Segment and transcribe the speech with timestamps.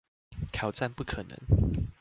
[0.51, 1.37] 挑戰不可能